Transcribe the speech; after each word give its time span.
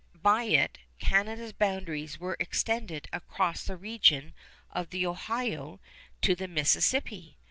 By 0.19 0.45
it 0.45 0.79
Canada's 0.97 1.53
boundaries 1.53 2.19
were 2.19 2.35
extended 2.39 3.07
across 3.13 3.63
the 3.63 3.77
region 3.77 4.33
of 4.71 4.89
the 4.89 5.05
Ohio 5.05 5.79
to 6.23 6.33
the 6.33 6.47
Mississippi. 6.47 7.37